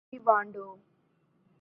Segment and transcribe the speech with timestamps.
[0.13, 0.67] ایوانڈو